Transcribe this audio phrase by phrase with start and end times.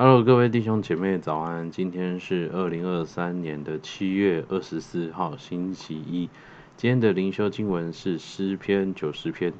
[0.00, 1.72] Hello，各位弟兄姐妹早安！
[1.72, 6.30] 今天是二零二三年的七月二十四号，星期一。
[6.76, 9.52] 今天的灵修经文是诗篇九十篇，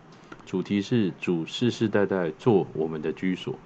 [0.47, 3.57] 主题是主世世代代做我们的居所。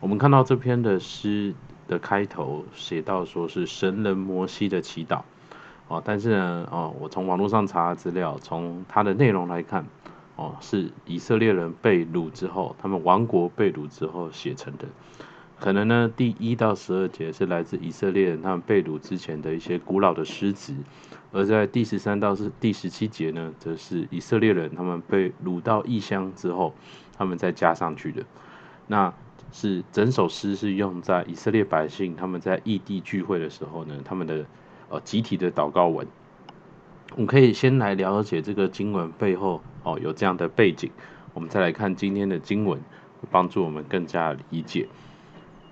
[0.00, 1.54] 我们看到这篇的诗
[1.86, 5.20] 的开头写到说是神人摩西的祈祷
[5.86, 9.86] 哦，但是呢哦，我从网络上查资料，从它的内容来看
[10.34, 14.88] 哦，是以色列人被掳之后，他们亡国被掳之后写成的。
[15.58, 20.74] 可能呢，第一到十二节是来自以色列人他们被掳之前的一些古老的诗词，
[21.32, 26.74] 而在第十三到是第十七节呢，则是以色列人他们被掳到异乡之后，
[27.16, 28.22] 他们再加上去的。
[28.86, 29.12] 那
[29.50, 34.44] 是整首诗是用在以色列百姓他们在异地聚会的时候呢，他们的
[34.90, 36.06] 呃集体的祷告文。
[37.12, 40.90] 我们可以先来了解这个经文背后哦有这样的背景，
[41.32, 42.78] 我们再来看今天的经文，
[43.30, 44.86] 帮助我们更加理解。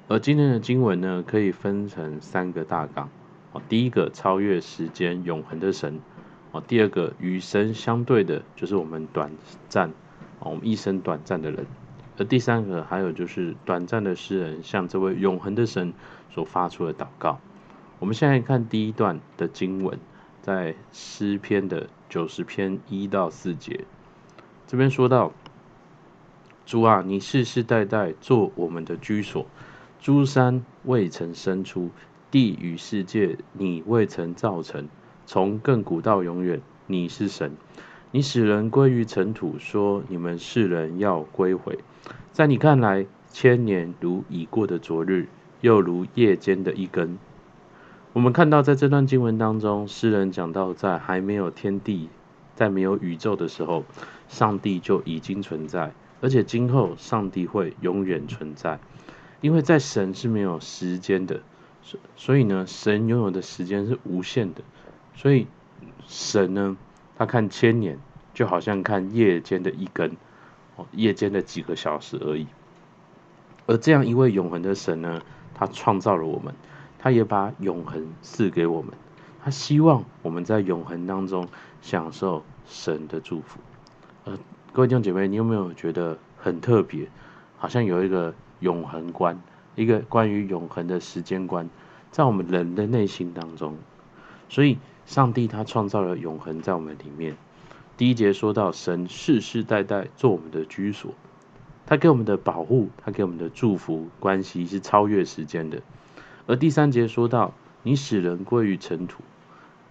[0.07, 3.09] 而今天的经文呢，可以分成三个大纲。
[3.53, 5.99] 哦，第一个超越时间、永恒的神。
[6.53, 9.33] 哦，第二个与神相对的，就是我们短
[9.71, 9.93] 暂，
[10.41, 11.67] 我们一生短暂的人。
[12.19, 15.95] 而第三个，还有就是短暂的诗人向这位永恒的神
[16.31, 17.41] 所发出的祷告。
[17.99, 19.99] 我们现在看第一段的经文，
[20.43, 23.87] 在诗篇的九十篇一到四节，
[24.67, 25.33] 这边说到：
[26.67, 29.47] 主啊，你世世代代做我们的居所。
[30.05, 31.89] 诸山未曾生出，
[32.31, 34.87] 地与世界你未曾造成。
[35.25, 37.53] 从亘古到永远，你是神。
[38.11, 41.79] 你使人归于尘土，说你们世人要归回。
[42.33, 45.27] 在你看来，千年如已过的昨日，
[45.63, 47.17] 又如夜间的一更。
[48.13, 52.11] 我们看到在这段经文当中，诗人讲到，在还没有天地，
[52.55, 53.85] 在没有宇宙的时候，
[54.29, 58.79] 上帝就已经存在，而且今后上帝会永远存在。
[59.45, 61.43] 因为在神是没有时间的，
[61.83, 64.63] 所所以呢，神拥有的时间是无限的，
[65.15, 65.47] 所以
[66.07, 66.79] 神呢，
[67.19, 67.99] 他看千年
[68.33, 70.17] 就好像看夜间的一根，
[70.77, 72.47] 哦，夜间的几个小时而已。
[73.67, 75.21] 而这样一位永恒的神呢，
[75.53, 76.55] 他创造了我们，
[76.99, 78.95] 他也把永恒赐给我们，
[79.43, 81.49] 他希望我们在永恒当中
[81.83, 83.61] 享受神的祝福。
[84.25, 84.39] 呃，
[84.73, 87.11] 各位弟兄姐妹，你有没有觉得很特别？
[87.59, 88.35] 好像有一个。
[88.61, 89.41] 永恒观，
[89.75, 91.69] 一个关于永恒的时间观，
[92.11, 93.77] 在我们人的内心当中，
[94.49, 97.37] 所以上帝他创造了永恒在我们里面。
[97.97, 101.13] 第一节说到神世世代代做我们的居所，
[101.87, 105.81] 他给我们的保护，他给我们的祝福关系是超越时间的。
[106.47, 109.23] 而第三节说到你使人归于尘土，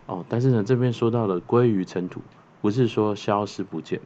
[0.06, 2.22] 哦，但是呢这边说到了归于尘土，
[2.62, 4.02] 不是说消失不见，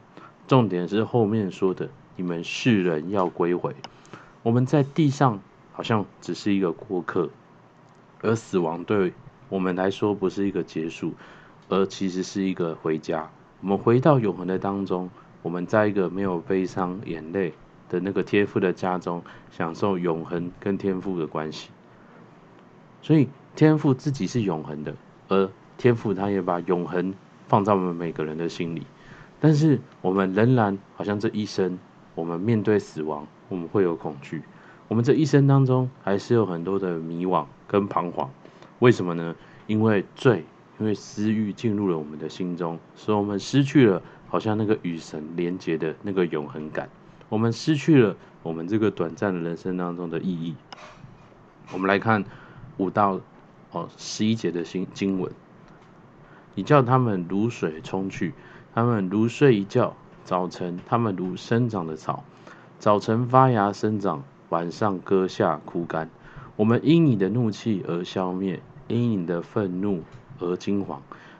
[0.46, 3.74] 重点是后面说的你们世人要归回。
[4.42, 5.40] 我们在地上
[5.72, 7.28] 好像只是一个过客，
[8.22, 9.12] 而死亡对
[9.48, 11.12] 我们来说不是一个结束，
[11.68, 13.30] 而其实是一个回家。
[13.60, 15.10] 我们回到永恒的当中，
[15.42, 17.52] 我们在一个没有悲伤、眼泪
[17.88, 21.70] 的那个天父的家中，享受永恒跟天父的关系。
[23.02, 24.94] 所以天父自己是永恒的，
[25.28, 27.14] 而天父他也把永恒
[27.48, 28.86] 放在我们每个人的心里。
[29.40, 31.78] 但是我们仍然好像这一生，
[32.18, 33.24] 我们面对死亡。
[33.48, 34.42] 我们会有恐惧，
[34.88, 38.28] 我们这一生当中还是有很多的迷惘跟彷徨。
[38.80, 39.34] 为什么呢？
[39.66, 40.44] 因为罪，
[40.78, 46.90] 因为私欲进入了我们的心中，使我们失去了好像那个与神连结的那个永恒感。
[47.30, 50.54] 我们失去了我们这个短暂的人生当中的意义。
[51.72, 52.22] 我们来看
[52.76, 53.18] 五到
[53.70, 55.32] 哦十一节的新经文，
[56.54, 58.34] 你叫他们如水冲去，
[58.74, 59.94] 他们如睡一觉；
[60.28, 62.22] 早晨，他们如生长的草。
[62.78, 66.10] 早晨发芽生长，晚上割下枯干。
[66.56, 70.02] 我们因你的怒气而消灭，因你的愤怒
[70.38, 70.98] 而惊惶。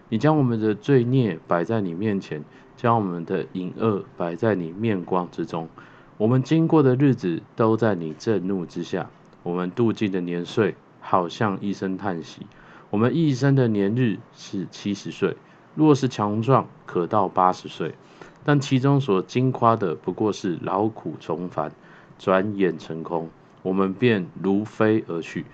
[0.09, 2.43] 你将我们的罪孽摆在你面前，
[2.79, 5.69] 将我们的隐恶摆在你面光之中。
[6.17, 9.11] 我们经过的日子都在你震怒之下，
[9.43, 12.47] 我们度尽的年岁好像一声叹息。
[12.89, 15.37] 我们一生的年日是七十岁，
[15.75, 17.95] 若是强壮，可到八十岁。
[18.45, 21.73] 但其中所矜夸的不过是劳苦重烦，
[22.19, 23.29] 转眼成空，
[23.63, 25.45] 我们便如飞而去。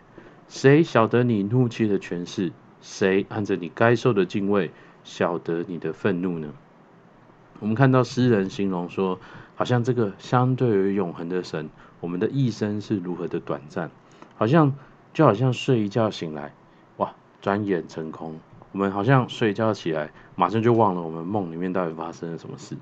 [0.48, 2.52] 谁晓得你怒气的权势？
[2.80, 4.70] 谁按着你该受的敬畏
[5.04, 6.52] 晓得你的愤怒呢？
[7.60, 9.18] 我们看到诗人形容说，
[9.56, 11.70] 好像这个相对于永恒的神，
[12.00, 13.90] 我们的一生是如何的短暂，
[14.36, 14.74] 好像
[15.12, 16.52] 就好像睡一觉醒来，
[16.98, 18.38] 哇，转眼成空。
[18.74, 22.76] 我们好像睡觉起来，马上就忘了我们梦里面到底发生了什么事。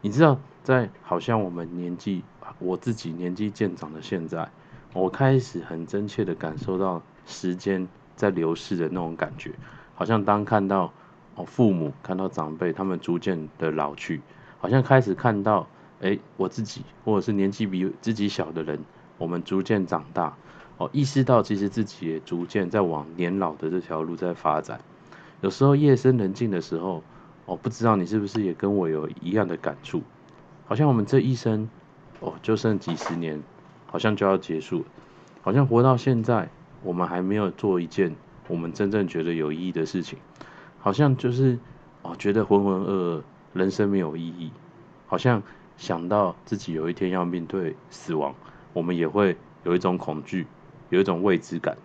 [0.00, 2.24] 你知道，在好像我们年纪，
[2.58, 4.48] 我自己年纪渐长的现在，
[4.94, 7.86] 我开始很真切的感受到时间
[8.16, 9.52] 在流逝的那种感觉，
[9.94, 10.90] 好像当看到
[11.34, 14.22] 哦父母看到长辈他们逐渐的老去，
[14.58, 15.66] 好像开始看到
[16.00, 18.82] 哎我自己或者是年纪比自己小的人，
[19.18, 20.34] 我们逐渐长大，
[20.78, 24.80] 哦意识到其实自己也逐渐在往年老的这条路在发展。
[25.44, 27.04] 有时候夜深人静的时候，
[27.44, 30.02] 哦不知道你是不是也跟我有一样的感触，
[30.64, 31.68] 好像我们这一生
[32.20, 33.42] 哦就剩几十年。
[33.86, 34.84] 好像就要结束，
[35.40, 36.48] 好像活到现在，
[36.82, 38.16] 我们还没有做一件
[38.48, 40.18] 我们真正觉得有意义的事情，
[40.80, 41.56] 好像就是
[42.02, 44.50] 哦，觉得浑浑噩噩，人生没有意义，
[45.06, 45.40] 好像
[45.76, 48.34] 想到自己有一天要面对死亡，
[48.72, 50.48] 我们也会有一种恐惧，
[50.88, 51.76] 有一种未知感。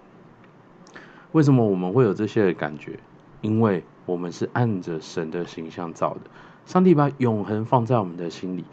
[1.33, 2.97] 为什么我们会有这些的感觉？
[3.41, 6.21] 因为我们是按着神的形象造的，
[6.65, 8.65] 上帝把永恒放在我们的心里。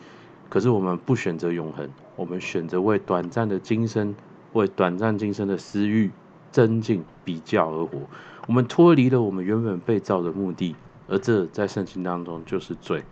[0.48, 4.14] 可是我们不选择永恒，我们选择为短暂的今生，
[4.52, 6.10] 为短暂今生的私欲、
[6.52, 7.98] 争竞、比较而活。
[8.46, 10.76] 我们脱离了我们原本被造的目的，
[11.08, 13.02] 而这在圣经当中就是罪。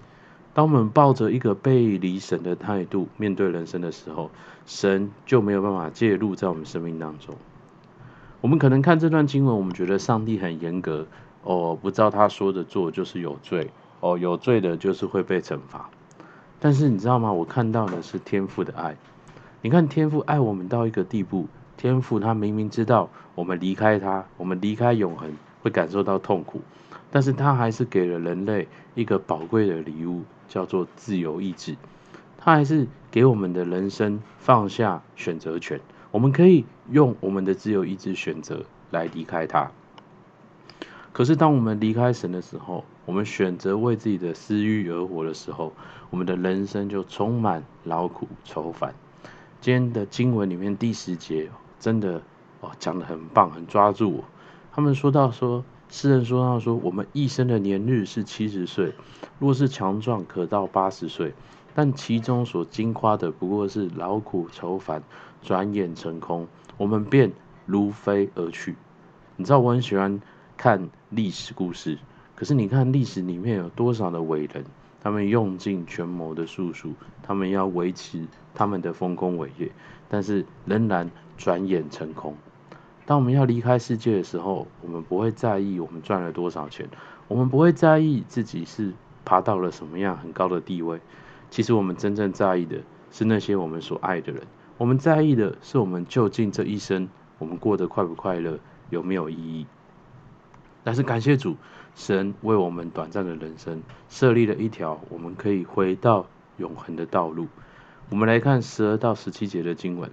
[0.52, 4.30] 当我们抱着一个背离神的态度面对人生的时候，
[4.64, 7.34] 神就没有办法介入在我们生命当中。
[8.40, 11.08] 我们可能看这段经文，我们觉得上帝很严格
[11.44, 13.70] 哦，不照他说的做就是有罪
[14.00, 15.88] 哦，有罪的就是会被惩罚。
[16.58, 17.32] 但是你知道吗？
[17.32, 18.96] 我看到的是天父的爱。
[19.60, 21.46] 你看天父爱我们到一个地步，
[21.76, 25.30] 天父他明明知道我们离开他，我们离开永恒
[25.62, 26.62] 会感受到痛苦，
[27.10, 31.76] 但是他还是给了人类一个宝贵的礼物，叫做自由意志。
[32.38, 35.80] 他还是给我们的人生放下选择权，
[36.10, 39.70] 我们可以用我们的自由意志选择来离开他。
[41.14, 45.72] 可是当我们离开神的时候，我们选择为自己的私欲而活的时候，
[46.10, 48.92] 我们的人生就充满劳苦愁烦。
[49.60, 52.20] 今天的经文里面第十节真的
[52.60, 54.24] 哦讲得很棒，很抓住我。
[54.72, 58.92] 他们说到说，诗人说到说，我们一生的年日是七十岁，
[59.38, 61.32] 若是强壮可到八十岁，
[61.76, 65.04] 但其中所经夸的不过是劳苦愁烦，
[65.42, 67.30] 转眼成空，我们便
[67.66, 68.74] 如飞而去。
[69.36, 70.20] 你知道我很喜欢
[70.64, 71.98] 看历史故事。
[72.34, 74.64] 可是你看历史里面有多少的伟人，
[75.02, 79.70] 他们用尽权谋的术数，他们要维持他们的丰功伟业，
[80.08, 82.34] 但是仍然转眼成空。
[83.04, 86.88] 当我们要离开世界的时候，我们不会在意我们赚了多少钱，
[87.28, 90.98] 我们不会在意自己是爬到了什么样很高的地位。
[91.50, 92.78] 其实我们真正在意的
[93.10, 94.42] 是那些我们所爱的人，
[94.78, 98.58] 我们在意的是我们究竟这一生我们过得快不快乐，
[98.88, 99.66] 有没有意义。
[100.84, 101.56] 但是感谢主，
[101.96, 106.26] 神为我们短暂的人生设立了一条我们可以回到
[106.58, 107.48] 永恒的道路。
[108.10, 110.10] 我们来看十二到十七节的经文，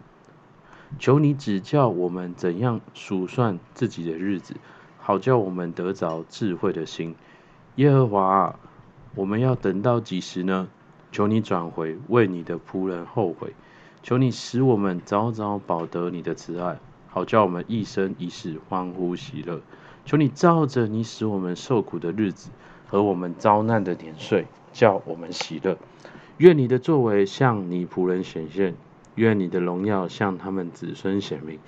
[0.97, 4.55] 求你指教我们怎样数算自己的日子，
[4.97, 7.15] 好叫我们得着智慧的心。
[7.75, 8.59] 耶和华啊，
[9.13, 10.69] 我们要等到几时呢？
[11.11, 13.53] 求你转回，为你的仆人后悔。
[14.01, 16.79] 求你使我们早早保得你的慈爱，
[17.09, 19.59] 好叫我们一生一世欢呼喜乐。
[20.05, 22.49] 求你照着你使我们受苦的日子
[22.87, 25.77] 和我们遭难的年岁，叫我们喜乐。
[26.37, 28.75] 愿你的作为向你仆人显现，
[29.15, 31.59] 愿你的荣耀向他们子孙显明。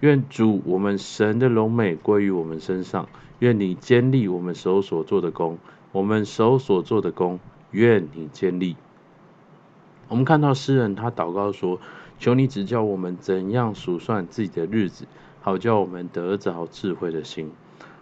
[0.00, 3.08] 愿主我们神的荣美归于我们身上。
[3.40, 5.58] 愿你坚立我们手所做的工，
[5.92, 8.76] 我们手所做的工，愿你坚立。
[10.08, 11.80] 我们看到诗人他祷告说
[12.20, 15.06] ：“求你指教我们怎样数算自己的日子，
[15.40, 17.50] 好叫我们得着智慧的心。”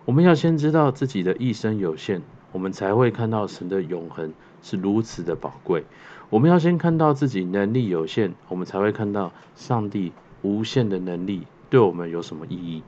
[0.05, 5.85] 我们要先知道自己的一生有限，我们才会看到神的永恒是如此的宝贵。
[6.31, 10.13] 我们要先看到自己能力有限，我们才会看到上帝
[10.43, 12.83] 无限的能力对我们有什么意义。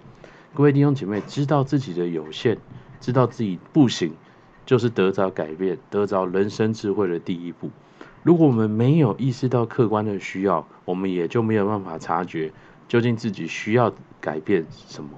[0.55, 2.59] 各位弟兄姐妹，知道自己的有限，
[3.00, 4.12] 知道自己不行，
[4.67, 7.71] 就是得着改变、得着人生智慧的第一步。
[8.23, 12.52] 如果我们没有意识到客观的需要，我们也就没有办法察觉
[12.88, 15.11] 究竟自己需要改变什么。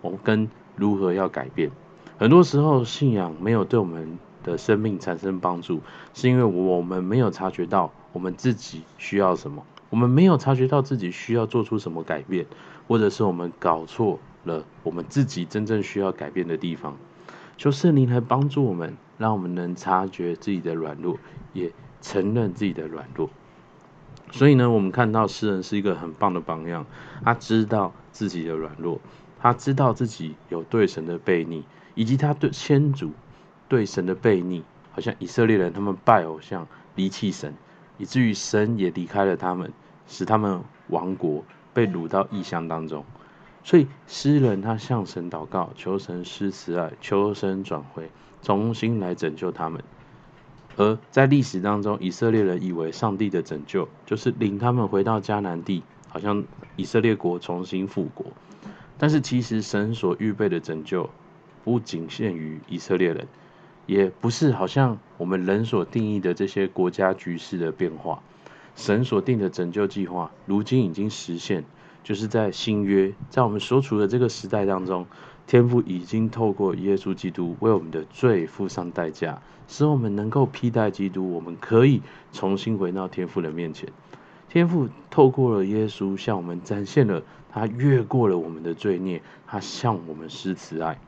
[0.00, 1.70] 我们跟如何要改变？
[2.18, 5.80] 很多时候，信仰没有对我们的生命产生帮助，
[6.14, 12.46] 是因为我们没有察觉到我们自己需要什么，我们没有察觉到自己需要做出什么改变，
[12.88, 16.96] 或者是我们搞错了我们自己真正需要改变的地方。
[17.58, 21.18] 求圣灵来帮助我们，让我们能察觉自己的软弱，
[21.52, 23.28] 也承认自己的软弱。
[24.30, 26.84] 所以呢，我们看到诗人是一个很棒的榜样，
[27.24, 29.00] 他知道自己的软弱。
[29.38, 31.64] 他知道自己有对神的悖逆，
[31.94, 33.12] 以及他对先祖
[33.68, 37.54] 对神的悖逆，好像以色列人他们拜偶像离弃神，
[37.98, 39.72] 以至于神也离开了他们，
[40.06, 43.04] 使他们亡国，被掳到异乡当中。
[43.62, 48.10] 所以诗人他向神祷告，求神施慈爱，求神转回，
[48.42, 49.82] 重新来拯救他们。
[50.76, 56.44] 而在历史当中，以色列人以为上帝的拯救就是领他们回到迦南地，好像
[56.76, 58.26] 以色列国重新复国。
[58.98, 61.10] 但是其实神所预备的拯救，
[61.64, 63.26] 不仅限于以色列人，
[63.86, 68.22] 也不是好像我们人所定义的这些国家局势的变化。
[68.74, 71.64] 神所定的拯救计划，如今已经实现。
[72.04, 75.04] 就是在新约，在我们所处的这个时代当中，
[75.44, 82.00] 天父已经透过耶稣基督为我们的罪付上代价，使我们能够披戴基督，我们可以
[82.32, 83.88] 重新回到天父的面前。
[84.48, 90.98] 天父透过了耶稣向我们展现了他越过了我们的罪孽，他向我们施慈爱。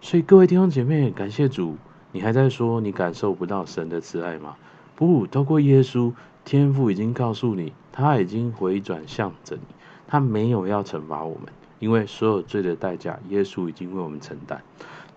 [0.00, 1.76] 所以各位弟兄姐妹，感谢主，
[2.12, 4.56] 你还在说你感受不到神的慈爱吗？
[4.94, 6.12] 不，透过耶稣，
[6.44, 9.62] 天父已经告诉你，他已经回转向着你。
[10.06, 14.62] 他没有要惩罚我们，因为所有罪的代价，耶稣已经为我们承担。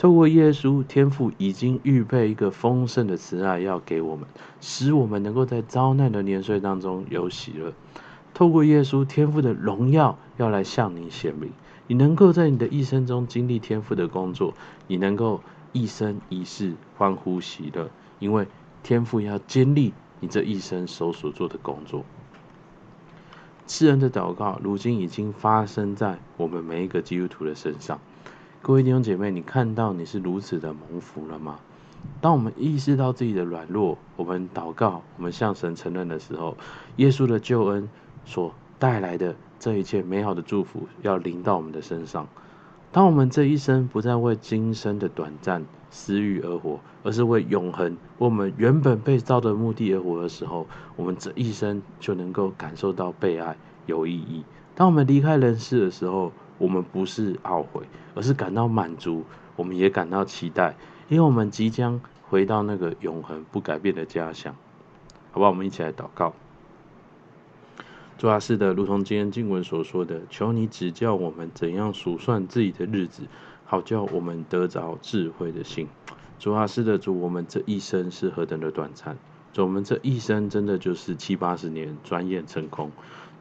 [0.01, 4.27] 透过耶稣，天父已经预备一个丰盛的慈爱要给我们，
[4.59, 7.71] 使我们能够在遭难的年岁当中有喜乐。
[8.33, 11.51] 透过耶稣，天父的荣耀要来向你显明，
[11.85, 14.55] 你能够在你的一生中经历天父的工作，
[14.87, 18.47] 你能够一生一世欢呼喜乐，因为
[18.81, 22.03] 天父要经历你这一生所所做的工作。
[23.67, 27.99] 世人的祷告，如今已经发生在我们每一个基督徒的身上。
[28.63, 31.59] 各位弟兄姐妹，你看到你是如此的蒙福了吗？
[32.21, 36.55] 当我们意识到自己的软弱，我们祷告，我们向神承认的时候，
[36.97, 37.89] 耶稣的救恩
[38.23, 42.27] 所带来的这一切美好的祝福，要临到我们的身上。
[42.91, 54.43] 当我们这一生不再为今生的短暂私欲而活，而是为永恒、为我们原本被造的目的而活的时候，我们这一生就能够感受到被爱、有意义。
[54.75, 57.81] 当我们离开人世的时候，我们不是懊悔，
[58.13, 59.25] 而是感到满足，
[59.55, 60.75] 我们也感到期待，
[61.09, 61.99] 因为我们即将
[62.29, 64.55] 回到那个永恒不改变的家乡。
[65.31, 65.49] 好不好？
[65.49, 66.33] 我们一起来祷告。
[68.19, 73.23] 主啊，是的，如同今天经文所说的，求你指教我们怎样数算自己的日子，
[73.65, 75.87] 好叫我们得着智慧的心。
[76.37, 79.17] 主啊，是的，主，我们这一生是何等的短暂，
[79.53, 82.91] 主，我们这一生真的就是七八十年，转眼成空。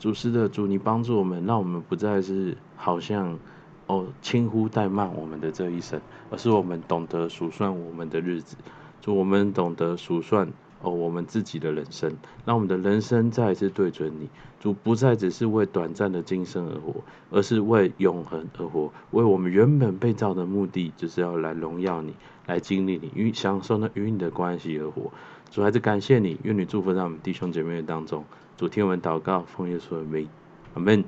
[0.00, 3.38] 主，是的，主，你帮助我们，让我们不再是好像
[3.86, 8.56] 哦轻忽怠慢我们的这一生，而是我们懂得数算我们的日子。
[9.02, 10.48] 主，我们懂得数算。
[10.82, 12.16] 哦，我们自己的人生，
[12.46, 14.30] 让我们的人生再一次对准你，
[14.60, 22.14] 主不再只是为短暂的今生而活，而是为永恒而活，为我们原本被造的目的，就是要来荣耀你，
[22.46, 25.12] 来经历你，与享受那与你的关系而活。
[25.50, 28.24] 主还是感谢你，愿你祝福在我们弟兄姐妹当中。
[28.56, 30.28] 主听我们祷告，奉耶稣的名，
[30.74, 31.02] 阿门。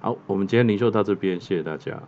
[0.00, 2.00] 好，我们今天灵修到这边，谢谢大家。